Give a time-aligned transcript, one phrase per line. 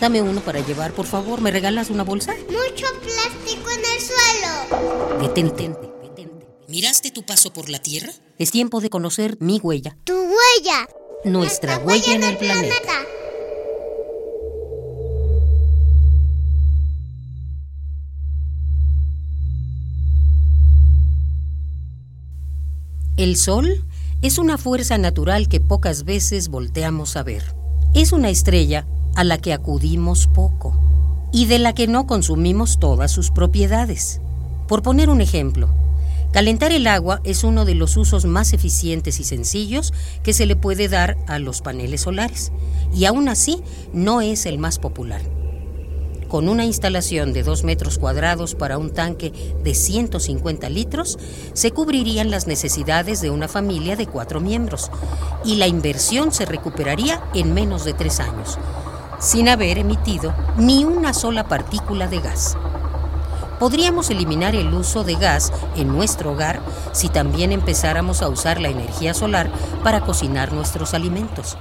[0.00, 1.40] Dame uno para llevar, por favor.
[1.40, 2.32] ¿Me regalas una bolsa?
[2.46, 5.20] Mucho plástico en el suelo.
[5.20, 6.46] Detente, detente.
[6.68, 8.12] ¿Miraste tu paso por la Tierra?
[8.38, 9.96] Es tiempo de conocer mi huella.
[10.04, 10.88] Tu huella.
[11.24, 12.92] Nuestra, huella, en el planeta.
[23.16, 23.84] El Sol
[24.22, 27.42] es una fuerza natural que pocas veces volteamos a ver.
[27.94, 28.86] Es una estrella
[29.18, 30.76] a la que acudimos poco
[31.32, 34.20] y de la que no consumimos todas sus propiedades.
[34.68, 35.68] Por poner un ejemplo,
[36.30, 40.54] calentar el agua es uno de los usos más eficientes y sencillos que se le
[40.54, 42.52] puede dar a los paneles solares,
[42.94, 43.60] y aún así
[43.92, 45.22] no es el más popular.
[46.28, 49.32] Con una instalación de 2 metros cuadrados para un tanque
[49.64, 51.18] de 150 litros,
[51.54, 54.92] se cubrirían las necesidades de una familia de cuatro miembros,
[55.44, 58.60] y la inversión se recuperaría en menos de tres años
[59.18, 62.56] sin haber emitido ni una sola partícula de gas.
[63.58, 66.60] Podríamos eliminar el uso de gas en nuestro hogar
[66.92, 69.50] si también empezáramos a usar la energía solar
[69.82, 71.58] para cocinar nuestros alimentos.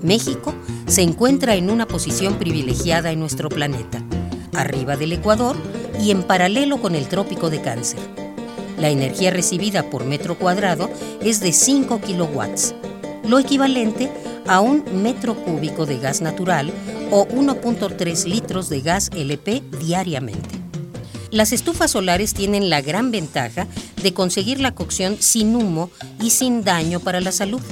[0.00, 0.52] México
[0.86, 4.02] se encuentra en una posición privilegiada en nuestro planeta,
[4.52, 5.56] arriba del Ecuador
[6.00, 8.21] y en paralelo con el trópico de Cáncer
[8.78, 10.90] la energía recibida por metro cuadrado
[11.22, 12.74] es de 5 kilowatts,
[13.24, 14.10] lo equivalente
[14.46, 16.72] a un metro cúbico de gas natural
[17.10, 20.62] o 1.3 litros de gas LP diariamente.
[21.30, 23.66] Las estufas solares tienen la gran ventaja
[24.02, 27.62] de conseguir la cocción sin humo y sin daño para la salud.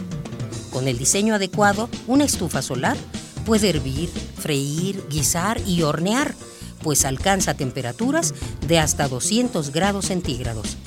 [0.72, 2.97] Con el diseño adecuado, una estufa solar
[3.44, 6.34] puede hervir, freír, guisar y hornear,
[6.82, 8.34] pues alcanza temperaturas
[8.66, 10.78] de hasta 200 grados centígrados.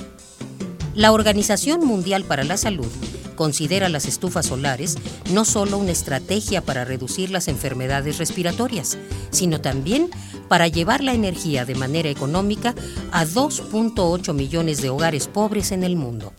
[0.94, 2.86] La Organización Mundial para la Salud
[3.34, 4.96] considera las estufas solares
[5.32, 8.96] no solo una estrategia para reducir las enfermedades respiratorias,
[9.30, 10.08] sino también
[10.48, 12.76] para llevar la energía de manera económica
[13.10, 16.32] a 2.8 millones de hogares pobres en el mundo.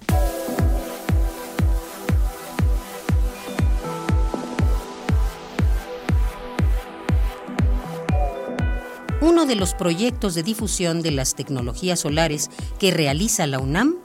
[9.19, 12.49] Uno de los proyectos de difusión de las tecnologías solares
[12.79, 13.95] que realiza la UNAM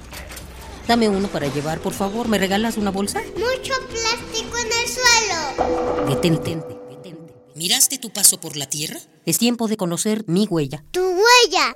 [0.87, 2.27] Dame uno para llevar, por favor.
[2.27, 3.21] ¿Me regalas una bolsa?
[3.35, 6.09] Mucho plástico en el suelo.
[6.09, 6.55] Detente,
[6.89, 7.33] detente.
[7.55, 8.99] ¿Miraste tu paso por la Tierra?
[9.25, 10.83] Es tiempo de conocer mi huella.
[10.89, 11.75] Tu huella.